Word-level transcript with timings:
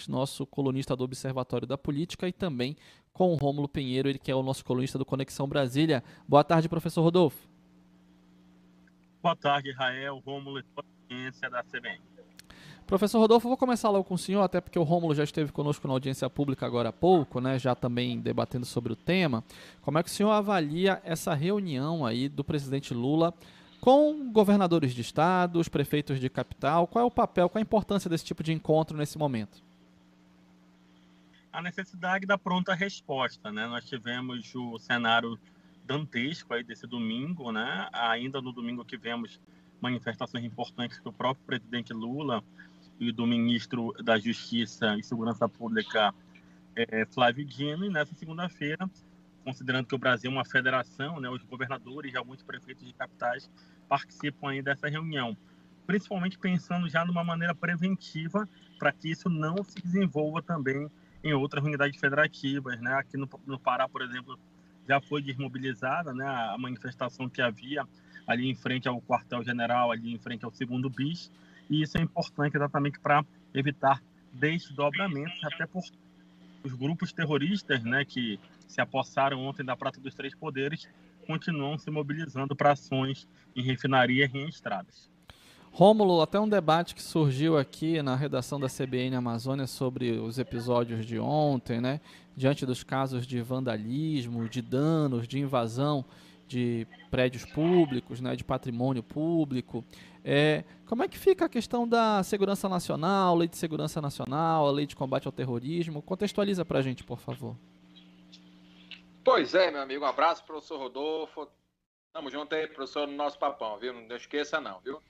Marques, 0.00 0.08
nosso 0.08 0.46
colunista 0.46 0.96
do 0.96 1.04
Observatório 1.04 1.66
da 1.66 1.76
Política, 1.76 2.26
e 2.26 2.32
também 2.32 2.76
com 3.12 3.32
o 3.32 3.36
Rômulo 3.36 3.68
Pinheiro, 3.68 4.08
ele 4.08 4.18
que 4.18 4.30
é 4.30 4.34
o 4.34 4.42
nosso 4.42 4.64
colunista 4.64 4.98
do 4.98 5.04
Conexão 5.04 5.46
Brasília. 5.46 6.02
Boa 6.26 6.44
tarde, 6.44 6.68
professor 6.68 7.02
Rodolfo. 7.02 7.48
Boa 9.22 9.36
tarde, 9.36 9.72
Rael, 9.72 10.22
Rômulo 10.24 10.58
e 10.58 10.64
audiência 11.10 11.50
da 11.50 11.62
CBN. 11.62 12.00
Professor 12.86 13.20
Rodolfo, 13.20 13.46
vou 13.46 13.56
começar 13.56 13.88
logo 13.90 14.04
com 14.04 14.14
o 14.14 14.18
senhor, 14.18 14.42
até 14.42 14.60
porque 14.60 14.78
o 14.78 14.82
Rômulo 14.82 15.14
já 15.14 15.22
esteve 15.22 15.52
conosco 15.52 15.86
na 15.86 15.94
audiência 15.94 16.28
pública 16.28 16.66
agora 16.66 16.88
há 16.88 16.92
pouco, 16.92 17.40
né, 17.40 17.56
já 17.58 17.74
também 17.74 18.18
debatendo 18.18 18.66
sobre 18.66 18.92
o 18.92 18.96
tema. 18.96 19.44
Como 19.80 19.98
é 19.98 20.02
que 20.02 20.08
o 20.08 20.12
senhor 20.12 20.32
avalia 20.32 21.00
essa 21.04 21.32
reunião 21.34 22.04
aí 22.04 22.28
do 22.28 22.42
presidente 22.42 22.92
Lula 22.92 23.32
com 23.80 24.32
governadores 24.32 24.92
de 24.92 25.02
estados, 25.02 25.68
prefeitos 25.68 26.18
de 26.18 26.28
capital? 26.28 26.88
Qual 26.88 27.04
é 27.04 27.06
o 27.06 27.10
papel, 27.10 27.48
qual 27.48 27.60
é 27.60 27.62
a 27.62 27.68
importância 27.68 28.10
desse 28.10 28.24
tipo 28.24 28.42
de 28.42 28.52
encontro 28.52 28.96
nesse 28.96 29.16
momento? 29.16 29.69
A 31.52 31.60
necessidade 31.60 32.26
da 32.26 32.38
pronta 32.38 32.74
resposta, 32.74 33.50
né? 33.50 33.66
Nós 33.66 33.84
tivemos 33.84 34.54
o 34.54 34.78
cenário 34.78 35.38
dantesco 35.84 36.54
aí 36.54 36.62
desse 36.62 36.86
domingo, 36.86 37.50
né? 37.50 37.88
Ainda 37.92 38.40
no 38.40 38.52
domingo 38.52 38.84
que 38.84 38.96
vemos 38.96 39.40
manifestações 39.80 40.44
importantes 40.44 41.00
do 41.00 41.12
próprio 41.12 41.44
presidente 41.44 41.92
Lula 41.92 42.44
e 43.00 43.10
do 43.10 43.26
ministro 43.26 43.92
da 44.04 44.16
Justiça 44.18 44.96
e 44.96 45.02
Segurança 45.02 45.48
Pública, 45.48 46.14
é, 46.76 47.04
Flávio 47.06 47.44
Dino, 47.44 47.84
e 47.84 47.90
nessa 47.90 48.14
segunda-feira, 48.14 48.88
considerando 49.42 49.86
que 49.86 49.94
o 49.94 49.98
Brasil 49.98 50.30
é 50.30 50.34
uma 50.34 50.44
federação, 50.44 51.18
né, 51.18 51.28
os 51.28 51.42
governadores 51.42 52.12
e 52.12 52.16
alguns 52.16 52.42
prefeitos 52.42 52.86
de 52.86 52.92
capitais 52.92 53.50
participam 53.88 54.50
aí 54.50 54.62
dessa 54.62 54.88
reunião, 54.88 55.36
principalmente 55.86 56.38
pensando 56.38 56.88
já 56.88 57.04
numa 57.04 57.24
maneira 57.24 57.54
preventiva 57.54 58.48
para 58.78 58.92
que 58.92 59.10
isso 59.10 59.28
não 59.28 59.64
se 59.64 59.82
desenvolva 59.82 60.40
também 60.40 60.88
em 61.22 61.32
outras 61.32 61.64
unidades 61.64 61.98
federativas, 61.98 62.80
né? 62.80 62.94
Aqui 62.94 63.16
no, 63.16 63.28
no 63.46 63.58
Pará, 63.58 63.88
por 63.88 64.02
exemplo, 64.02 64.38
já 64.88 65.00
foi 65.00 65.22
desmobilizada, 65.22 66.12
né? 66.14 66.24
A 66.26 66.56
manifestação 66.58 67.28
que 67.28 67.42
havia 67.42 67.86
ali 68.26 68.48
em 68.48 68.54
frente 68.54 68.88
ao 68.88 69.00
quartel-general, 69.02 69.90
ali 69.90 70.12
em 70.12 70.18
frente 70.18 70.44
ao 70.44 70.52
segundo 70.52 70.88
bis, 70.88 71.30
e 71.68 71.82
isso 71.82 71.98
é 71.98 72.00
importante 72.00 72.56
exatamente 72.56 72.98
para 72.98 73.24
evitar 73.52 74.02
desdobramentos, 74.32 75.42
até 75.44 75.66
por 75.66 75.82
os 76.62 76.74
grupos 76.74 77.12
terroristas, 77.12 77.82
né, 77.82 78.04
que 78.04 78.38
se 78.68 78.80
apossaram 78.80 79.40
ontem 79.40 79.64
da 79.64 79.76
Prata 79.76 80.00
dos 80.00 80.14
Três 80.14 80.34
Poderes, 80.34 80.88
continuam 81.26 81.78
se 81.78 81.90
mobilizando 81.90 82.54
para 82.54 82.72
ações 82.72 83.26
em 83.56 83.62
refinarias 83.62 84.30
e 84.32 84.38
em 84.38 84.48
estradas. 84.48 85.09
Rômulo, 85.72 86.20
até 86.20 86.38
um 86.38 86.48
debate 86.48 86.94
que 86.94 87.02
surgiu 87.02 87.56
aqui 87.56 88.02
na 88.02 88.16
redação 88.16 88.58
da 88.58 88.66
CBN 88.68 89.16
Amazônia 89.16 89.66
sobre 89.66 90.12
os 90.12 90.38
episódios 90.38 91.06
de 91.06 91.18
ontem, 91.18 91.80
né? 91.80 92.00
Diante 92.36 92.66
dos 92.66 92.82
casos 92.82 93.26
de 93.26 93.40
vandalismo, 93.40 94.48
de 94.48 94.60
danos, 94.60 95.28
de 95.28 95.38
invasão 95.38 96.04
de 96.50 96.84
prédios 97.12 97.44
públicos, 97.44 98.20
né, 98.20 98.34
de 98.34 98.42
patrimônio 98.42 99.04
público. 99.04 99.84
É, 100.24 100.64
como 100.84 101.04
é 101.04 101.08
que 101.08 101.16
fica 101.16 101.44
a 101.44 101.48
questão 101.48 101.86
da 101.86 102.24
segurança 102.24 102.68
nacional, 102.68 103.36
lei 103.36 103.46
de 103.46 103.56
segurança 103.56 104.00
nacional, 104.00 104.66
a 104.66 104.70
lei 104.72 104.84
de 104.84 104.96
combate 104.96 105.26
ao 105.26 105.32
terrorismo? 105.32 106.02
Contextualiza 106.02 106.64
para 106.64 106.80
a 106.80 106.82
gente, 106.82 107.04
por 107.04 107.20
favor. 107.20 107.56
Pois 109.24 109.54
é, 109.54 109.70
meu 109.70 109.80
amigo. 109.80 110.04
Um 110.04 110.08
abraço, 110.08 110.44
professor 110.44 110.78
Rodolfo. 110.78 111.46
Tamo 112.12 112.28
junto 112.28 112.52
aí, 112.52 112.66
professor, 112.66 113.06
no 113.06 113.14
nosso 113.14 113.38
papão, 113.38 113.78
viu? 113.78 113.92
Não 113.92 114.16
esqueça 114.16 114.60
não, 114.60 114.80
viu? 114.80 115.00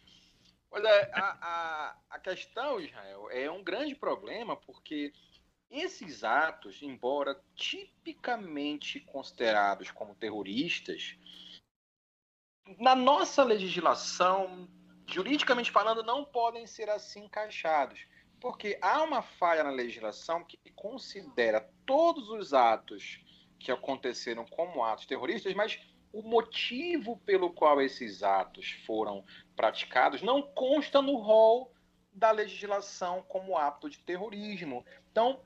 Pois 0.70 0.84
é, 0.84 1.10
a, 1.12 1.38
a, 1.42 1.96
a 2.10 2.18
questão, 2.20 2.80
Israel, 2.80 3.28
é 3.30 3.50
um 3.50 3.62
grande 3.62 3.96
problema 3.96 4.56
porque 4.56 5.12
esses 5.68 6.22
atos, 6.22 6.80
embora 6.80 7.40
tipicamente 7.56 9.00
considerados 9.00 9.90
como 9.90 10.14
terroristas, 10.14 11.16
na 12.78 12.94
nossa 12.94 13.42
legislação, 13.42 14.68
juridicamente 15.06 15.72
falando, 15.72 16.04
não 16.04 16.24
podem 16.24 16.66
ser 16.66 16.88
assim 16.88 17.24
encaixados. 17.24 18.06
Porque 18.40 18.78
há 18.80 19.02
uma 19.02 19.22
falha 19.22 19.62
na 19.62 19.70
legislação 19.70 20.44
que 20.44 20.58
considera 20.74 21.68
todos 21.84 22.30
os 22.30 22.54
atos 22.54 23.20
que 23.58 23.70
aconteceram 23.70 24.46
como 24.46 24.82
atos 24.82 25.04
terroristas, 25.04 25.52
mas 25.52 25.78
o 26.12 26.22
motivo 26.22 27.16
pelo 27.18 27.50
qual 27.50 27.80
esses 27.80 28.22
atos 28.22 28.72
foram 28.86 29.24
praticados 29.54 30.22
não 30.22 30.42
consta 30.42 31.00
no 31.00 31.16
rol 31.16 31.72
da 32.12 32.30
legislação 32.30 33.22
como 33.28 33.56
ato 33.56 33.88
de 33.88 33.98
terrorismo. 33.98 34.84
Então, 35.10 35.40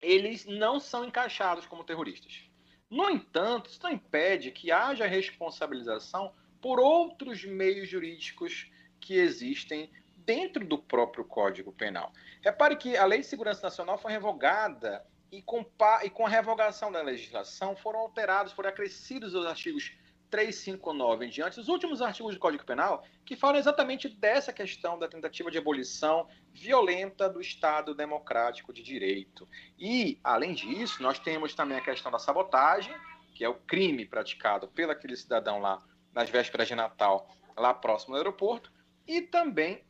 eles 0.00 0.44
não 0.44 0.78
são 0.78 1.04
encaixados 1.04 1.66
como 1.66 1.84
terroristas. 1.84 2.44
No 2.90 3.08
entanto, 3.08 3.70
isso 3.70 3.82
não 3.82 3.90
impede 3.90 4.50
que 4.50 4.70
haja 4.70 5.06
responsabilização 5.06 6.34
por 6.60 6.78
outros 6.78 7.44
meios 7.44 7.88
jurídicos 7.88 8.70
que 9.00 9.14
existem 9.14 9.90
dentro 10.18 10.64
do 10.64 10.78
próprio 10.78 11.24
Código 11.24 11.72
Penal. 11.72 12.12
Repare 12.42 12.76
que 12.76 12.96
a 12.96 13.04
Lei 13.04 13.20
de 13.20 13.26
Segurança 13.26 13.62
Nacional 13.62 13.98
foi 13.98 14.12
revogada 14.12 15.04
e 15.30 15.40
com, 15.40 15.64
a 15.80 16.28
revogação 16.28 16.92
da 16.92 17.02
legislação 17.02 17.74
foram 17.74 18.00
alterados, 18.00 18.52
foram 18.52 18.68
acrescidos 18.68 19.34
os 19.34 19.46
artigos 19.46 19.92
359 20.32 21.26
em 21.26 21.28
diante, 21.28 21.60
os 21.60 21.68
últimos 21.68 22.00
artigos 22.00 22.32
do 22.34 22.40
Código 22.40 22.64
Penal, 22.64 23.04
que 23.22 23.36
falam 23.36 23.58
exatamente 23.58 24.08
dessa 24.08 24.50
questão 24.50 24.98
da 24.98 25.06
tentativa 25.06 25.50
de 25.50 25.58
abolição 25.58 26.26
violenta 26.50 27.28
do 27.28 27.38
Estado 27.38 27.94
democrático 27.94 28.72
de 28.72 28.82
direito. 28.82 29.46
E, 29.78 30.18
além 30.24 30.54
disso, 30.54 31.02
nós 31.02 31.18
temos 31.18 31.54
também 31.54 31.76
a 31.76 31.82
questão 31.82 32.10
da 32.10 32.18
sabotagem, 32.18 32.94
que 33.34 33.44
é 33.44 33.48
o 33.48 33.54
crime 33.54 34.06
praticado 34.06 34.68
pelo 34.68 34.92
aquele 34.92 35.16
cidadão 35.16 35.60
lá 35.60 35.84
nas 36.14 36.30
vésperas 36.30 36.66
de 36.66 36.74
Natal, 36.74 37.28
lá 37.54 37.74
próximo 37.74 38.14
do 38.14 38.16
aeroporto, 38.16 38.72
e 39.06 39.20
também 39.20 39.84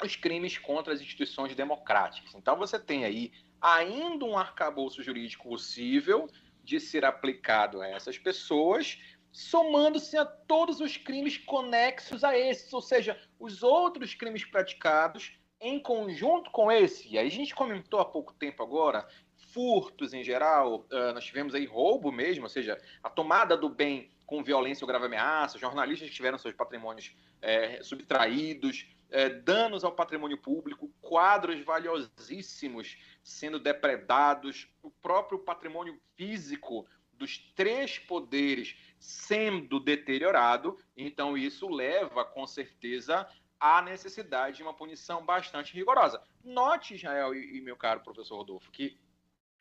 os 0.00 0.14
crimes 0.14 0.58
contra 0.58 0.92
as 0.92 1.00
instituições 1.00 1.56
democráticas. 1.56 2.32
Então, 2.36 2.56
você 2.56 2.78
tem 2.78 3.04
aí 3.04 3.32
ainda 3.60 4.24
um 4.24 4.38
arcabouço 4.38 5.02
jurídico 5.02 5.48
possível 5.48 6.28
de 6.62 6.78
ser 6.78 7.04
aplicado 7.04 7.80
a 7.80 7.88
essas 7.88 8.16
pessoas 8.16 8.98
somando-se 9.32 10.16
a 10.16 10.26
todos 10.26 10.80
os 10.80 10.96
crimes 10.96 11.38
conexos 11.38 12.22
a 12.22 12.36
esses, 12.36 12.72
ou 12.72 12.82
seja, 12.82 13.18
os 13.40 13.62
outros 13.62 14.14
crimes 14.14 14.44
praticados 14.44 15.32
em 15.58 15.80
conjunto 15.80 16.50
com 16.50 16.70
esse. 16.70 17.08
E 17.08 17.18
aí 17.18 17.26
a 17.26 17.30
gente 17.30 17.54
comentou 17.54 17.98
há 17.98 18.04
pouco 18.04 18.34
tempo 18.34 18.62
agora, 18.62 19.08
furtos 19.52 20.12
em 20.12 20.22
geral, 20.22 20.86
uh, 20.90 21.12
nós 21.14 21.24
tivemos 21.24 21.54
aí 21.54 21.64
roubo 21.64 22.12
mesmo, 22.12 22.44
ou 22.44 22.48
seja, 22.48 22.78
a 23.02 23.08
tomada 23.08 23.56
do 23.56 23.68
bem 23.68 24.10
com 24.26 24.42
violência 24.42 24.84
ou 24.84 24.88
grave 24.88 25.06
ameaça, 25.06 25.58
jornalistas 25.58 26.08
que 26.08 26.14
tiveram 26.14 26.38
seus 26.38 26.54
patrimônios 26.54 27.14
é, 27.40 27.82
subtraídos, 27.82 28.86
é, 29.10 29.28
danos 29.28 29.84
ao 29.84 29.92
patrimônio 29.92 30.38
público, 30.38 30.90
quadros 31.02 31.62
valiosíssimos 31.62 32.96
sendo 33.22 33.58
depredados, 33.58 34.68
o 34.82 34.90
próprio 34.90 35.38
patrimônio 35.38 36.00
físico 36.16 36.86
dos 37.22 37.38
três 37.54 38.00
poderes 38.00 38.76
sendo 38.98 39.78
deteriorado, 39.78 40.76
então 40.96 41.38
isso 41.38 41.68
leva 41.68 42.24
com 42.24 42.44
certeza 42.48 43.28
à 43.60 43.80
necessidade 43.80 44.56
de 44.56 44.62
uma 44.64 44.74
punição 44.74 45.24
bastante 45.24 45.72
rigorosa. 45.72 46.20
Note, 46.42 46.96
Israel 46.96 47.32
e, 47.32 47.58
e 47.58 47.60
meu 47.60 47.76
caro 47.76 48.00
professor 48.00 48.38
Rodolfo, 48.38 48.72
que 48.72 48.98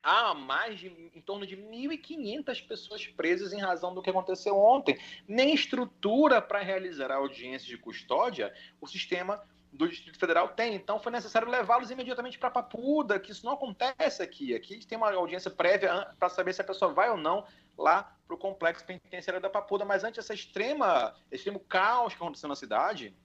há 0.02 0.34
mais 0.34 0.80
de 0.80 0.88
em 0.88 1.22
torno 1.22 1.46
de 1.46 1.56
1.500 1.56 2.68
pessoas 2.68 3.06
presas 3.06 3.54
em 3.54 3.60
razão 3.60 3.94
do 3.94 4.02
que 4.02 4.10
aconteceu 4.10 4.58
ontem. 4.58 4.98
Nem 5.28 5.54
estrutura 5.54 6.42
para 6.42 6.64
realizar 6.64 7.12
a 7.12 7.18
audiência 7.18 7.68
de 7.68 7.78
custódia 7.78 8.52
o 8.82 8.88
sistema 8.88 9.40
do 9.72 9.88
Distrito 9.88 10.20
Federal 10.20 10.50
tem. 10.50 10.76
Então 10.76 11.00
foi 11.00 11.12
necessário 11.12 11.50
levá-los 11.50 11.90
imediatamente 11.90 12.38
para 12.38 12.52
Papuda, 12.52 13.20
que 13.20 13.32
isso 13.32 13.46
não 13.46 13.54
acontece 13.54 14.22
aqui. 14.22 14.54
Aqui 14.54 14.86
tem 14.86 14.98
uma 14.98 15.12
audiência 15.14 15.50
prévia 15.50 16.08
para 16.20 16.30
saber 16.30 16.54
se 16.54 16.62
a 16.62 16.66
pessoa 16.66 16.94
vai 16.94 17.10
ou 17.10 17.18
não 17.18 17.46
lá 17.78 18.16
para 18.28 18.36
o 18.36 18.38
complexo 18.38 18.86
penitenciário 18.86 19.42
da 19.42 19.50
Papuda. 19.50 19.86
Mas 19.86 20.04
antes 20.04 20.20
essa 20.20 20.34
extrema, 20.34 21.16
extremo 21.32 21.60
caos 21.60 22.14
que 22.14 22.22
aconteceu 22.22 22.50
na 22.50 22.56
cidade, 22.56 23.16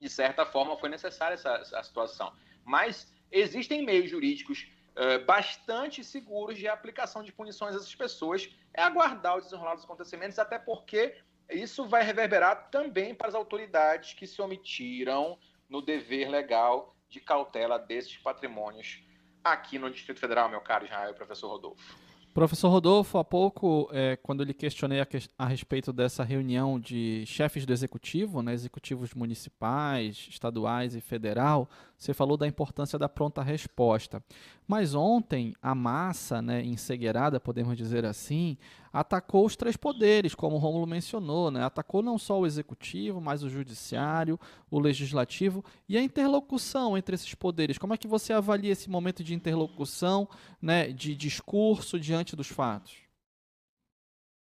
de 0.00 0.08
certa 0.08 0.46
forma 0.46 0.76
foi 0.76 0.88
necessária 0.88 1.34
essa, 1.34 1.54
essa 1.56 1.82
situação. 1.82 2.32
Mas 2.64 3.12
existem 3.32 3.84
meios 3.84 4.08
jurídicos 4.08 4.70
uh, 4.96 5.24
bastante 5.24 6.04
seguros 6.04 6.56
de 6.56 6.68
aplicação 6.68 7.22
de 7.22 7.32
punições 7.32 7.74
a 7.74 7.78
essas 7.78 7.94
pessoas. 7.94 8.48
É 8.72 8.82
aguardar 8.82 9.38
o 9.38 9.40
desenrolar 9.40 9.74
dos 9.74 9.84
acontecimentos, 9.84 10.38
até 10.38 10.56
porque 10.56 11.16
isso 11.50 11.84
vai 11.88 12.04
reverberar 12.04 12.70
também 12.70 13.12
para 13.12 13.26
as 13.26 13.34
autoridades 13.34 14.12
que 14.12 14.24
se 14.24 14.40
omitiram 14.40 15.36
no 15.70 15.80
dever 15.80 16.28
legal 16.28 16.94
de 17.08 17.20
cautela 17.20 17.78
desses 17.78 18.16
patrimônios 18.18 19.02
aqui 19.42 19.78
no 19.78 19.90
Distrito 19.90 20.20
Federal, 20.20 20.48
meu 20.48 20.60
caro 20.60 20.84
Israel 20.84 21.10
e 21.10 21.14
professor 21.14 21.48
Rodolfo. 21.48 22.10
Professor 22.32 22.68
Rodolfo, 22.68 23.18
há 23.18 23.24
pouco, 23.24 23.88
é, 23.92 24.16
quando 24.16 24.44
lhe 24.44 24.54
questionei 24.54 25.00
a, 25.00 25.06
a, 25.36 25.46
respeito 25.46 25.92
dessa 25.92 26.22
reunião 26.22 26.78
de 26.78 27.24
chefes 27.26 27.66
do 27.66 27.72
executivo, 27.72 28.40
né, 28.40 28.52
executivos 28.52 29.14
municipais, 29.14 30.28
estaduais 30.30 30.94
e 30.94 31.00
federal, 31.00 31.68
você 31.98 32.14
falou 32.14 32.36
da 32.36 32.46
importância 32.46 32.96
da 32.96 33.08
pronta 33.08 33.42
resposta. 33.42 34.22
Mas 34.66 34.94
ontem 34.94 35.56
a 35.60 35.74
massa, 35.74 36.40
né, 36.40 36.62
ensegueirada, 36.62 37.40
podemos 37.40 37.76
dizer 37.76 38.04
assim, 38.04 38.56
atacou 38.92 39.46
os 39.46 39.56
três 39.56 39.76
poderes, 39.76 40.34
como 40.34 40.56
o 40.56 40.58
Romulo 40.58 40.86
mencionou, 40.86 41.50
né? 41.50 41.64
Atacou 41.64 42.02
não 42.02 42.18
só 42.18 42.40
o 42.40 42.46
executivo, 42.46 43.20
mas 43.20 43.42
o 43.42 43.48
judiciário, 43.48 44.38
o 44.70 44.78
legislativo 44.78 45.64
e 45.88 45.96
a 45.96 46.02
interlocução 46.02 46.96
entre 46.96 47.14
esses 47.14 47.34
poderes. 47.34 47.78
Como 47.78 47.94
é 47.94 47.96
que 47.96 48.08
você 48.08 48.32
avalia 48.32 48.72
esse 48.72 48.90
momento 48.90 49.22
de 49.22 49.34
interlocução, 49.34 50.28
né, 50.60 50.88
de 50.92 51.14
discurso 51.14 51.98
diante 51.98 52.34
dos 52.34 52.48
fatos? 52.48 52.96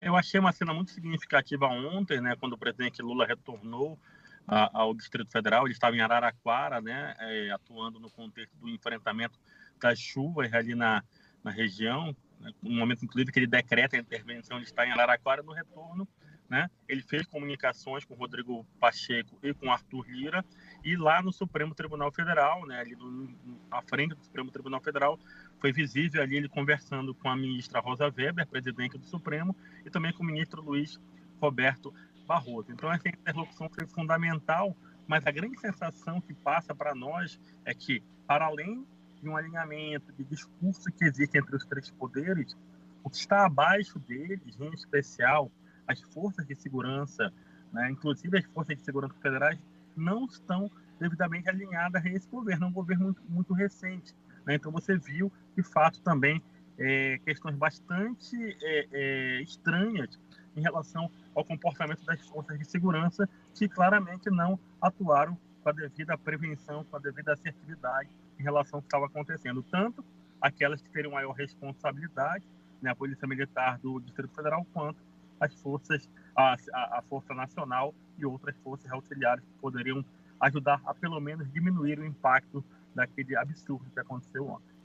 Eu 0.00 0.14
achei 0.14 0.38
uma 0.38 0.52
cena 0.52 0.74
muito 0.74 0.90
significativa 0.90 1.66
ontem, 1.66 2.20
né, 2.20 2.36
quando 2.38 2.52
o 2.52 2.58
presidente 2.58 3.02
Lula 3.02 3.26
retornou 3.26 3.98
ao 4.46 4.94
Distrito 4.94 5.32
Federal. 5.32 5.64
Ele 5.64 5.72
estava 5.72 5.96
em 5.96 6.00
Araraquara, 6.00 6.80
né, 6.80 7.16
é, 7.18 7.50
atuando 7.50 7.98
no 7.98 8.10
contexto 8.10 8.54
do 8.56 8.68
enfrentamento 8.68 9.38
das 9.80 9.98
chuvas 9.98 10.52
ali 10.52 10.74
na, 10.74 11.02
na 11.42 11.50
região, 11.50 12.14
né, 12.40 12.52
no 12.62 12.70
momento, 12.70 13.04
inclusive, 13.04 13.32
que 13.32 13.38
ele 13.38 13.46
decreta 13.46 13.96
a 13.96 14.00
intervenção, 14.00 14.56
ele 14.56 14.66
está 14.66 14.86
em 14.86 14.90
Araraquara 14.90 15.42
no 15.42 15.52
retorno. 15.52 16.06
Né? 16.48 16.70
Ele 16.88 17.02
fez 17.02 17.26
comunicações 17.26 18.04
com 18.04 18.14
Rodrigo 18.14 18.64
Pacheco 18.78 19.36
e 19.42 19.52
com 19.52 19.70
Arthur 19.70 20.06
Lira, 20.08 20.44
e 20.84 20.96
lá 20.96 21.20
no 21.20 21.32
Supremo 21.32 21.74
Tribunal 21.74 22.12
Federal, 22.12 22.64
né, 22.66 22.78
ali 22.78 22.96
à 23.68 23.82
frente 23.82 24.14
do 24.14 24.22
Supremo 24.22 24.52
Tribunal 24.52 24.80
Federal, 24.80 25.18
foi 25.58 25.72
visível 25.72 26.22
ali 26.22 26.36
ele 26.36 26.48
conversando 26.48 27.12
com 27.12 27.28
a 27.28 27.34
ministra 27.34 27.80
Rosa 27.80 28.04
Weber, 28.04 28.46
presidente 28.46 28.96
do 28.96 29.04
Supremo, 29.06 29.56
e 29.84 29.90
também 29.90 30.12
com 30.12 30.22
o 30.22 30.26
ministro 30.26 30.62
Luiz 30.62 31.00
Roberto 31.40 31.92
Barroso. 32.26 32.70
Então, 32.70 32.92
essa 32.92 33.08
interlocução 33.08 33.68
foi 33.68 33.84
fundamental, 33.88 34.76
mas 35.06 35.26
a 35.26 35.32
grande 35.32 35.58
sensação 35.58 36.20
que 36.20 36.32
passa 36.32 36.72
para 36.74 36.94
nós 36.94 37.40
é 37.64 37.74
que, 37.74 38.04
para 38.24 38.46
além 38.46 38.86
de 39.26 39.30
um 39.30 39.36
alinhamento 39.36 40.12
de 40.12 40.22
discurso 40.22 40.84
que 40.92 41.04
existe 41.04 41.36
entre 41.36 41.56
os 41.56 41.66
três 41.66 41.90
poderes, 41.90 42.56
o 43.02 43.10
que 43.10 43.16
está 43.16 43.44
abaixo 43.44 43.98
deles, 43.98 44.56
em 44.60 44.72
especial 44.72 45.50
as 45.86 46.00
forças 46.00 46.46
de 46.46 46.54
segurança, 46.54 47.32
né, 47.72 47.90
inclusive 47.90 48.38
as 48.38 48.44
forças 48.44 48.76
de 48.76 48.84
segurança 48.84 49.14
federais, 49.20 49.58
não 49.96 50.26
estão 50.26 50.70
devidamente 51.00 51.48
alinhadas 51.48 52.04
a 52.04 52.08
esse 52.08 52.28
governo, 52.28 52.66
é 52.66 52.68
um 52.68 52.72
governo 52.72 53.04
muito, 53.06 53.22
muito 53.28 53.52
recente. 53.52 54.14
Né? 54.46 54.54
Então 54.54 54.70
você 54.70 54.96
viu, 54.96 55.32
de 55.56 55.62
fato, 55.64 56.00
também 56.02 56.40
é, 56.78 57.18
questões 57.24 57.56
bastante 57.56 58.36
é, 58.62 58.88
é, 58.92 59.42
estranhas 59.42 60.20
em 60.54 60.60
relação 60.60 61.10
ao 61.34 61.44
comportamento 61.44 62.04
das 62.04 62.20
forças 62.28 62.56
de 62.58 62.64
segurança, 62.64 63.28
que 63.54 63.68
claramente 63.68 64.30
não 64.30 64.58
atuaram 64.80 65.36
com 65.62 65.68
a 65.68 65.72
devida 65.72 66.16
prevenção, 66.16 66.84
com 66.84 66.96
a 66.96 67.00
devida 67.00 67.32
assertividade 67.32 68.08
em 68.38 68.42
relação 68.42 68.78
ao 68.78 68.82
que 68.82 68.86
estava 68.86 69.06
acontecendo. 69.06 69.62
Tanto 69.70 70.04
aquelas 70.40 70.80
que 70.80 70.90
teriam 70.90 71.12
maior 71.12 71.32
responsabilidade, 71.32 72.44
né, 72.80 72.90
a 72.90 72.96
Polícia 72.96 73.26
Militar 73.26 73.78
do 73.78 74.00
Distrito 74.00 74.34
Federal, 74.34 74.66
quanto 74.72 74.98
as 75.40 75.54
forças, 75.60 76.08
a, 76.36 76.54
a, 76.72 77.02
Força 77.08 77.34
Nacional 77.34 77.94
e 78.18 78.24
outras 78.24 78.56
forças 78.62 78.90
auxiliares 78.90 79.44
que 79.44 79.60
poderiam 79.60 80.04
ajudar 80.40 80.80
a 80.84 80.94
pelo 80.94 81.20
menos 81.20 81.50
diminuir 81.52 81.98
o 81.98 82.04
impacto 82.04 82.64
daquele 82.94 83.36
absurdo 83.36 83.84
que 83.92 84.00
aconteceu 84.00 84.48
ontem. 84.48 84.76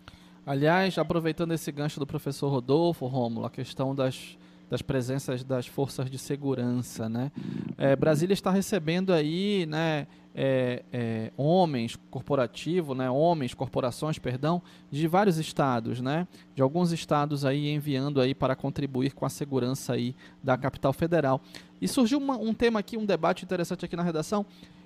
Aliás, 0.46 0.98
aproveitando 0.98 1.54
esse 1.54 1.72
gancho 1.72 2.00
do 2.00 2.08
professor 2.08 2.50
Rodolfo, 2.50 3.06
Rômulo, 3.06 3.46
a 3.46 3.50
questão 3.50 3.94
das 3.94 4.38
das 4.72 4.82
presenças 4.82 5.44
das 5.44 5.68
forças 5.68 6.10
de 6.10 6.18
segurança, 6.18 7.10
né? 7.10 7.30
É, 7.78 7.94
Brasília 7.94 8.34
está 8.34 8.50
recebendo 8.50 9.12
aí, 9.12 9.66
né, 9.66 10.08
é, 10.34 10.82
é, 10.94 11.32
homens 11.36 11.98
corporativo, 12.10 12.96
né, 12.96 13.10
homens, 13.10 13.54
corporações, 13.54 14.18
perdão, 14.18 14.62
de 14.90 15.10
vários 15.10 15.38
estados, 15.38 16.00
né, 16.00 16.26
de 16.56 16.62
alguns 16.62 16.94
estados 16.94 17.44
aí 17.44 17.70
enviando 17.70 18.22
aí 18.22 18.34
para 18.34 18.56
contribuir 18.56 19.12
com 19.12 19.26
a 19.26 19.30
segurança 19.30 19.92
aí 19.92 20.16
da 20.42 20.58
capital 20.58 20.94
federal. 20.94 21.42
E 21.82 21.88
surgiu 21.88 22.18
uma, 22.18 22.38
um 22.38 22.54
tema 22.54 22.80
aqui, 22.80 22.96
um 22.96 23.06
debate 23.06 23.44
interessante 23.44 23.84
aqui 23.84 23.98
na 23.98 24.04
redação 24.04 24.46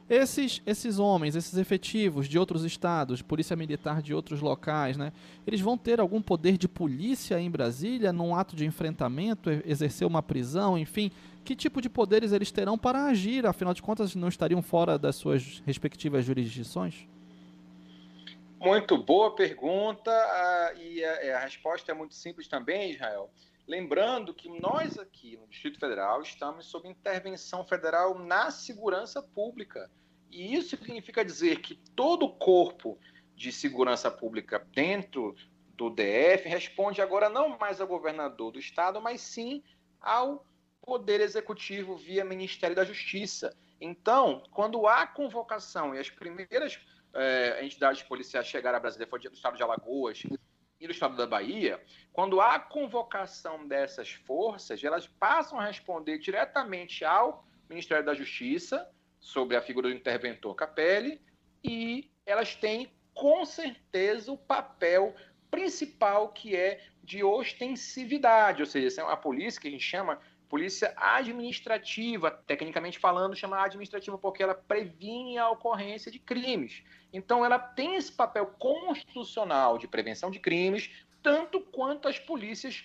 esses, 0.10 0.62
esses 0.66 1.00
homens, 1.00 1.36
esses 1.36 1.58
efetivos 1.58 2.28
de 2.28 2.38
outros 2.38 2.64
estados, 2.64 3.22
polícia 3.22 3.56
militar 3.56 4.02
de 4.02 4.14
outros 4.14 4.40
locais, 4.40 4.96
né, 4.98 5.12
eles 5.48 5.62
vão 5.62 5.78
ter 5.78 6.00
algum 6.00 6.22
poder 6.22 6.58
de 6.58 6.68
polícia 6.68 7.40
em 7.40 7.50
Brasília 7.50 8.14
num 8.14 8.36
ato 8.36 8.56
de 8.56 8.66
enfrentamento, 8.66 9.50
exercer 9.66 10.06
uma 10.06 10.22
prisão, 10.22 10.78
enfim, 10.78 11.12
que 11.44 11.56
tipo 11.56 11.82
de 11.82 11.90
poderes 11.90 12.32
eles 12.32 12.52
terão 12.52 12.78
para 12.78 13.06
agir? 13.06 13.46
Afinal 13.46 13.74
de 13.74 13.82
contas, 13.82 14.16
não 14.16 14.28
estariam 14.28 14.62
fora 14.62 14.98
das 14.98 15.16
suas 15.16 15.62
respectivas 15.66 16.26
jurisdições? 16.26 17.08
Muito 18.60 18.98
boa 18.98 19.36
pergunta 19.36 20.12
uh, 20.12 20.82
e 20.82 21.04
a, 21.04 21.38
a 21.38 21.40
resposta 21.42 21.92
é 21.92 21.96
muito 21.96 22.16
simples 22.16 22.48
também, 22.48 22.92
Israel. 22.92 23.30
Lembrando 23.68 24.34
que 24.34 24.48
nós 24.60 24.98
aqui 24.98 25.38
no 25.38 25.48
Distrito 25.48 25.80
Federal 25.80 26.22
estamos 26.22 26.68
sob 26.68 26.88
intervenção 26.88 27.66
federal 27.66 28.18
na 28.20 28.52
segurança 28.52 29.22
pública. 29.24 29.90
E 30.30 30.56
isso 30.56 30.78
significa 30.78 31.26
dizer 31.26 31.62
que 31.62 31.76
todo 31.96 32.26
o 32.26 32.36
corpo 32.36 33.00
de 33.36 33.52
segurança 33.52 34.12
pública 34.12 34.60
dentro 34.72 35.36
do 35.70 35.90
DF 35.90 36.48
responde 36.48 37.02
agora 37.02 37.28
não 37.28 37.58
mais 37.58 37.82
ao 37.82 37.88
governador 37.88 38.52
do 38.52 38.60
estado, 38.60 39.02
mas 39.02 39.22
sim 39.22 39.64
ao 40.00 40.46
Poder 40.82 41.20
Executivo 41.20 41.98
via 41.98 42.24
Ministério 42.24 42.76
da 42.76 42.86
Justiça. 42.86 43.58
Então, 43.82 44.44
quando 44.52 44.88
há 44.88 45.08
convocação 45.08 45.96
e 45.96 46.00
as 46.00 46.10
primeiras 46.10 46.80
eh, 47.14 47.66
entidades 47.66 48.04
policiais 48.04 48.46
chegaram 48.46 48.78
a 48.78 48.80
Brasília, 48.80 49.08
foi 49.08 49.20
do 49.20 49.34
estado 49.34 49.58
de 49.58 49.64
Alagoas, 49.64 50.22
e 50.86 50.88
do 50.88 50.94
estado 50.94 51.16
da 51.16 51.28
Bahia, 51.28 51.82
quando 52.14 52.40
há 52.40 52.60
convocação 52.60 53.68
dessas 53.68 54.12
forças, 54.12 54.84
elas 54.84 55.08
passam 55.08 55.60
a 55.60 55.66
responder 55.66 56.18
diretamente 56.20 57.04
ao 57.04 57.46
Ministério 57.70 58.06
da 58.06 58.14
Justiça 58.14 58.90
sobre 59.20 59.58
a 59.58 59.62
figura 59.62 59.90
do 59.90 59.96
interventor 59.96 60.56
Capelli 60.56 61.20
e 61.64 62.12
elas 62.26 62.56
têm 62.56 62.92
com 63.14 63.44
certeza 63.46 64.32
o 64.32 64.38
papel 64.38 65.16
principal 65.50 66.30
que 66.30 66.56
é 66.56 66.84
de 67.04 67.24
ostensividade, 67.24 68.62
ou 68.62 68.66
seja, 68.66 69.02
é 69.02 69.06
a 69.06 69.18
polícia 69.18 69.60
que 69.60 69.68
a 69.68 69.72
gente 69.72 69.84
chama 69.84 70.20
polícia 70.50 70.94
administrativa, 70.96 72.32
tecnicamente 72.32 73.00
falando, 73.00 73.36
chama 73.36 73.64
administrativa 73.64 74.18
porque 74.18 74.44
ela 74.44 74.56
previne 74.56 75.38
a 75.38 75.50
ocorrência 75.50 76.12
de 76.12 76.20
crimes. 76.20 76.84
Então, 77.12 77.44
ela 77.44 77.60
tem 77.60 77.96
esse 77.96 78.12
papel 78.12 78.48
constitucional 78.60 79.78
de 79.78 79.88
prevenção 79.88 80.30
de 80.30 80.40
crimes, 80.40 80.90
tanto 81.22 81.60
quanto 81.60 82.08
as 82.08 82.20
polícias 82.20 82.84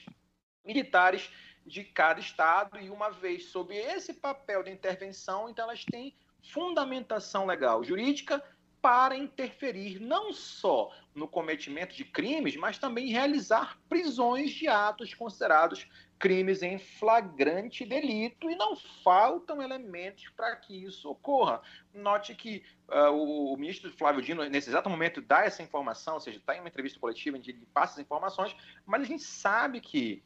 militares 0.64 1.30
de 1.66 1.84
cada 1.84 2.20
estado, 2.20 2.80
e 2.80 2.90
uma 2.90 3.10
vez 3.10 3.46
sob 3.46 3.74
esse 3.74 4.14
papel 4.14 4.62
de 4.62 4.70
intervenção, 4.70 5.48
então 5.48 5.64
elas 5.64 5.84
têm 5.84 6.14
fundamentação 6.42 7.46
legal 7.46 7.84
jurídica 7.84 8.42
para 8.80 9.16
interferir 9.16 10.00
não 10.00 10.32
só 10.32 10.90
no 11.14 11.28
cometimento 11.28 11.94
de 11.94 12.04
crimes, 12.04 12.56
mas 12.56 12.78
também 12.78 13.08
realizar 13.08 13.78
prisões 13.88 14.50
de 14.52 14.68
atos 14.68 15.12
considerados 15.12 15.86
crimes 16.20 16.62
em 16.62 16.78
flagrante 16.78 17.84
delito 17.86 18.50
e 18.50 18.54
não 18.54 18.76
faltam 18.76 19.62
elementos 19.62 20.28
para 20.36 20.54
que 20.54 20.84
isso 20.84 21.10
ocorra. 21.10 21.62
Note 21.94 22.34
que 22.34 22.62
uh, 22.90 23.10
o, 23.10 23.56
ministro 23.56 23.90
Flávio 23.90 24.20
Dino, 24.20 24.44
nesse 24.44 24.68
exato 24.68 24.90
momento, 24.90 25.22
dá 25.22 25.44
essa 25.44 25.62
informação, 25.62 26.14
ou 26.14 26.20
seja, 26.20 26.36
está 26.36 26.54
em 26.54 26.60
uma 26.60 26.68
entrevista 26.68 27.00
coletiva 27.00 27.38
onde 27.38 27.50
ele 27.50 27.66
passa 27.72 27.94
as 27.94 28.00
informações, 28.00 28.54
mas 28.84 29.00
a 29.00 29.06
gente 29.06 29.22
sabe 29.22 29.80
que 29.80 30.22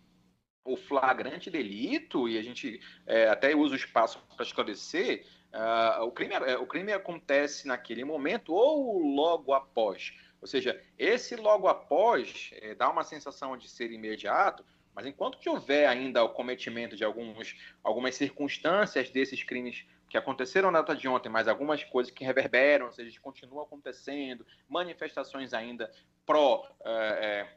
o 0.64 0.76
flagrante 0.76 1.48
delito, 1.48 2.28
e 2.28 2.38
a 2.38 2.42
gente 2.42 2.80
é, 3.06 3.28
até 3.28 3.54
usa 3.54 3.74
o 3.74 3.76
espaço 3.76 4.18
para 4.34 4.44
esclarecer, 4.44 5.24
uh, 5.52 6.02
o, 6.02 6.10
crime, 6.10 6.34
é, 6.34 6.58
o 6.58 6.66
crime 6.66 6.92
acontece 6.92 7.68
naquele 7.68 8.04
momento 8.04 8.52
ou 8.52 8.98
logo 8.98 9.52
após. 9.52 10.12
Ou 10.40 10.48
seja, 10.48 10.82
esse 10.98 11.36
logo 11.36 11.68
após 11.68 12.50
é, 12.54 12.74
dá 12.74 12.90
uma 12.90 13.04
sensação 13.04 13.56
de 13.56 13.68
ser 13.68 13.92
imediato, 13.92 14.64
mas 14.94 15.06
enquanto 15.06 15.38
que 15.38 15.48
houver 15.48 15.88
ainda 15.88 16.22
o 16.22 16.28
cometimento 16.28 16.96
de 16.96 17.04
alguns, 17.04 17.56
algumas 17.82 18.14
circunstâncias 18.14 19.10
desses 19.10 19.42
crimes 19.42 19.84
que 20.08 20.16
aconteceram 20.16 20.70
na 20.70 20.80
data 20.80 20.94
de 20.94 21.08
ontem, 21.08 21.28
mas 21.28 21.48
algumas 21.48 21.82
coisas 21.82 22.12
que 22.12 22.24
reverberam, 22.24 22.86
ou 22.86 22.92
seja, 22.92 23.20
continuam 23.20 23.64
acontecendo, 23.64 24.46
manifestações 24.68 25.52
ainda 25.52 25.90
pró 26.24 26.64
é, 26.84 27.48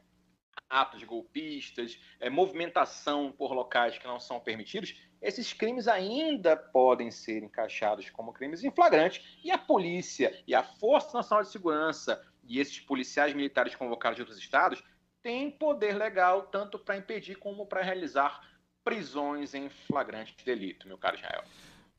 atos 0.68 1.02
golpistas, 1.04 1.98
é, 2.20 2.28
movimentação 2.28 3.32
por 3.32 3.52
locais 3.52 3.96
que 3.96 4.06
não 4.06 4.20
são 4.20 4.40
permitidos, 4.40 5.00
esses 5.20 5.52
crimes 5.52 5.88
ainda 5.88 6.56
podem 6.56 7.10
ser 7.10 7.42
encaixados 7.42 8.10
como 8.10 8.32
crimes 8.32 8.62
em 8.62 8.70
flagrante 8.70 9.40
e 9.42 9.50
a 9.50 9.58
polícia 9.58 10.42
e 10.46 10.54
a 10.54 10.62
Força 10.62 11.16
Nacional 11.16 11.44
de 11.44 11.50
Segurança 11.50 12.22
e 12.44 12.60
esses 12.60 12.80
policiais 12.80 13.34
militares 13.34 13.74
convocados 13.74 14.16
de 14.16 14.22
outros 14.22 14.38
estados 14.38 14.82
tem 15.22 15.50
poder 15.50 15.96
legal 15.96 16.42
tanto 16.42 16.78
para 16.78 16.96
impedir 16.96 17.36
como 17.36 17.66
para 17.66 17.82
realizar 17.82 18.40
prisões 18.84 19.54
em 19.54 19.68
flagrante 19.68 20.34
delito, 20.44 20.86
meu 20.86 20.96
caro 20.96 21.16
Israel. 21.16 21.42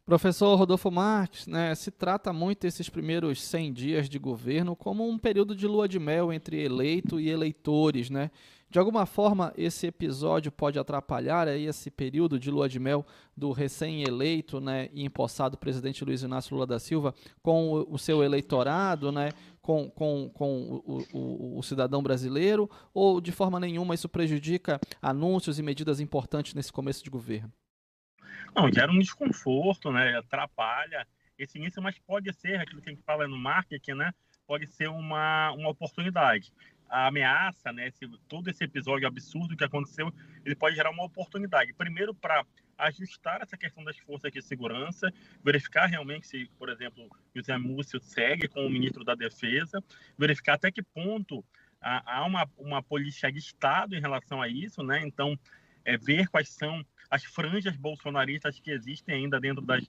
Professor 0.06 0.56
Rodolfo 0.56 0.90
Marques, 0.90 1.46
né, 1.46 1.76
se 1.76 1.92
trata 1.92 2.34
muito 2.34 2.66
esses 2.66 2.90
primeiros 2.90 3.44
100 3.44 3.74
dias 3.74 4.10
de 4.10 4.18
governo 4.18 4.76
como 4.76 5.08
um 5.08 5.20
período 5.20 5.56
de 5.56 5.68
lua 5.68 5.88
de 5.88 6.00
mel 6.00 6.34
entre 6.34 6.64
eleito 6.64 7.20
e 7.20 7.30
eleitores, 7.30 8.10
né? 8.10 8.32
De 8.72 8.78
alguma 8.78 9.08
forma, 9.08 9.52
esse 9.58 9.88
episódio 9.88 10.52
pode 10.52 10.78
atrapalhar 10.78 11.48
aí 11.48 11.66
esse 11.66 11.90
período 11.90 12.40
de 12.40 12.52
lua 12.52 12.70
de 12.70 12.80
mel 12.80 13.04
do 13.36 13.52
recém-eleito 13.52 14.62
né, 14.62 14.90
e 14.94 15.04
empossado 15.04 15.58
presidente 15.58 16.06
Luiz 16.06 16.22
Inácio 16.22 16.54
Lula 16.54 16.68
da 16.68 16.78
Silva 16.78 17.16
com 17.42 17.86
o, 17.90 17.98
seu 17.98 18.24
eleitorado, 18.24 19.12
né, 19.12 19.30
com, 19.62 19.90
com, 19.90 20.30
com 20.34 20.82
o, 20.86 21.06
o, 21.14 21.60
o, 21.60 21.64
cidadão 21.64 22.02
brasileiro, 22.02 22.70
ou 22.94 23.20
de 23.22 23.32
forma 23.32 23.60
nenhuma 23.60 23.96
isso 23.96 24.10
prejudica 24.10 24.80
anúncios 25.02 25.60
e 25.60 25.64
medidas 25.64 26.00
importantes 26.00 26.54
nesse 26.54 26.72
começo 26.72 27.04
de 27.04 27.10
governo? 27.10 27.52
Não, 28.56 28.72
gera 28.72 28.92
um 28.92 29.00
desconforto, 29.00 29.92
né, 29.92 30.18
atrapalha 30.18 31.08
esse 31.38 31.58
início, 31.58 31.82
mas 31.82 31.98
pode 32.00 32.32
ser, 32.34 32.60
aquilo 32.60 32.82
que 32.82 32.90
a 32.90 32.94
gente 32.94 33.04
fala 33.04 33.28
no 33.28 33.38
marketing, 33.38 33.94
né, 33.94 34.14
pode 34.46 34.68
ser 34.68 34.90
uma, 34.90 35.52
uma 35.52 35.70
oportunidade. 35.70 36.52
A 36.90 37.08
ameaça, 37.08 37.72
né, 37.72 37.88
esse, 37.88 38.08
todo 38.28 38.50
esse 38.50 38.64
episódio 38.64 39.08
absurdo 39.08 39.56
que 39.56 39.64
aconteceu, 39.64 40.12
ele 40.44 40.56
pode 40.56 40.76
gerar 40.76 40.90
uma 40.90 41.06
oportunidade. 41.06 41.74
Primeiro, 41.74 42.14
para 42.14 42.46
ajustar 42.80 43.42
essa 43.42 43.58
questão 43.58 43.84
das 43.84 43.98
forças 43.98 44.32
de 44.32 44.42
segurança, 44.42 45.12
verificar 45.44 45.86
realmente 45.86 46.28
se, 46.28 46.50
por 46.58 46.70
exemplo, 46.70 47.08
José 47.36 47.58
Múcio 47.58 48.00
segue 48.00 48.48
com 48.48 48.66
o 48.66 48.70
ministro 48.70 49.04
da 49.04 49.16
Defesa, 49.16 49.84
verificar 50.18 50.54
até 50.54 50.72
que 50.72 50.82
ponto 50.82 51.44
há 51.82 52.26
uma, 52.26 52.50
uma 52.58 52.84
polícia 52.84 53.32
de 53.32 53.40
Estado 53.40 53.96
em 53.96 54.02
relação 54.02 54.42
a 54.42 54.48
isso, 54.48 54.84
né? 54.84 55.02
Então, 55.06 55.38
é, 55.86 55.98
ver 55.98 56.28
quais 56.28 56.50
são 56.50 56.86
as 57.10 57.24
franjas 57.24 57.76
bolsonaristas 57.76 58.60
que 58.60 58.70
existem 58.70 59.16
ainda 59.16 59.40
dentro 59.40 59.66
das, 59.66 59.84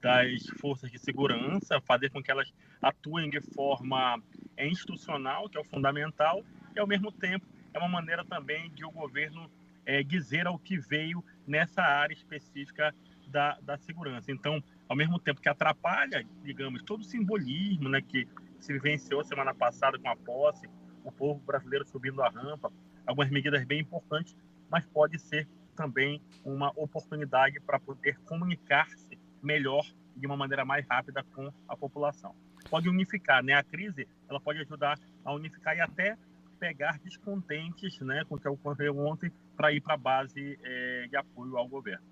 das 0.00 0.46
forças 0.58 0.90
de 0.90 0.98
segurança, 0.98 1.80
fazer 1.82 2.10
com 2.10 2.22
que 2.22 2.30
elas 2.30 2.52
atuem 2.80 3.28
de 3.28 3.40
forma 3.40 4.22
é, 4.56 4.66
institucional, 4.66 5.48
que 5.48 5.58
é 5.58 5.60
o 5.60 5.64
fundamental, 5.64 6.44
e 6.74 6.78
ao 6.78 6.86
mesmo 6.86 7.12
tempo 7.12 7.46
é 7.74 7.78
uma 7.78 7.88
maneira 7.88 8.24
também 8.24 8.70
de 8.70 8.84
o 8.84 8.90
governo 8.90 9.50
é, 9.84 10.02
dizer 10.02 10.46
ao 10.46 10.58
que 10.58 10.78
veio 10.78 11.24
nessa 11.46 11.82
área 11.82 12.14
específica 12.14 12.94
da, 13.26 13.58
da 13.62 13.76
segurança. 13.78 14.30
Então, 14.30 14.62
ao 14.88 14.96
mesmo 14.96 15.18
tempo 15.18 15.40
que 15.40 15.48
atrapalha, 15.48 16.24
digamos, 16.42 16.82
todo 16.82 17.00
o 17.00 17.04
simbolismo 17.04 17.88
né, 17.88 18.00
que 18.02 18.28
se 18.58 18.72
vivenciou 18.72 19.24
semana 19.24 19.54
passada 19.54 19.98
com 19.98 20.08
a 20.08 20.16
posse, 20.16 20.68
o 21.04 21.10
povo 21.10 21.40
brasileiro 21.40 21.86
subindo 21.86 22.22
a 22.22 22.28
rampa, 22.28 22.72
algumas 23.06 23.30
medidas 23.30 23.64
bem 23.64 23.80
importantes, 23.80 24.36
mas 24.70 24.86
pode 24.86 25.18
ser 25.18 25.48
também 25.74 26.20
uma 26.44 26.70
oportunidade 26.76 27.58
para 27.60 27.80
poder 27.80 28.18
comunicar-se 28.20 29.18
melhor 29.42 29.84
de 30.16 30.26
uma 30.26 30.36
maneira 30.36 30.64
mais 30.64 30.86
rápida 30.86 31.24
com 31.34 31.52
a 31.66 31.76
população. 31.76 32.34
Pode 32.70 32.88
unificar, 32.88 33.42
né? 33.42 33.54
A 33.54 33.62
crise 33.62 34.06
ela 34.28 34.40
pode 34.40 34.60
ajudar 34.60 34.98
a 35.24 35.32
unificar 35.32 35.76
e 35.76 35.80
até 35.80 36.16
pegar 36.58 36.98
descontentes, 37.00 37.98
né, 38.00 38.24
com 38.28 38.36
o 38.36 38.38
que 38.38 38.46
ocorreu 38.46 38.96
ontem, 38.96 39.32
para 39.56 39.72
ir 39.72 39.80
para 39.80 39.94
a 39.94 39.98
base 39.98 40.58
é, 40.62 41.06
de 41.08 41.16
apoio 41.16 41.56
ao 41.56 41.68
governo. 41.68 42.04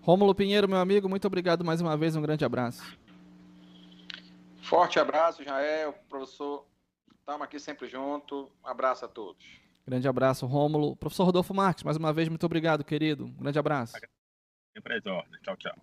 Rômulo 0.00 0.34
Pinheiro, 0.34 0.68
meu 0.68 0.78
amigo, 0.78 1.08
muito 1.08 1.26
obrigado 1.26 1.64
mais 1.64 1.80
uma 1.80 1.96
vez, 1.96 2.14
um 2.14 2.22
grande 2.22 2.44
abraço. 2.44 2.82
Forte 4.62 4.98
abraço, 4.98 5.44
Jael, 5.44 5.92
professor. 6.08 6.66
Estamos 7.18 7.42
aqui 7.42 7.58
sempre 7.58 7.88
junto. 7.88 8.50
Um 8.64 8.68
abraço 8.68 9.04
a 9.04 9.08
todos. 9.08 9.44
Grande 9.86 10.08
abraço, 10.08 10.46
Rômulo. 10.46 10.96
Professor 10.96 11.24
Rodolfo 11.24 11.54
Marques, 11.54 11.84
mais 11.84 11.96
uma 11.96 12.12
vez, 12.12 12.28
muito 12.28 12.44
obrigado, 12.44 12.84
querido. 12.84 13.26
Um 13.26 13.42
grande 13.42 13.58
abraço. 13.58 13.94
Sempre 14.74 15.10
ordem. 15.10 15.40
Tchau, 15.42 15.56
tchau. 15.56 15.74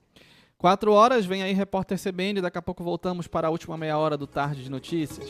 Quatro 0.57 0.93
horas, 0.93 1.25
vem 1.25 1.43
aí 1.43 1.53
repórter 1.53 1.97
CBN. 1.97 2.41
Daqui 2.41 2.57
a 2.57 2.61
pouco 2.61 2.83
voltamos 2.83 3.27
para 3.27 3.47
a 3.47 3.51
última 3.51 3.77
meia 3.77 3.97
hora 3.97 4.17
do 4.17 4.27
Tarde 4.27 4.63
de 4.63 4.69
Notícias. 4.69 5.29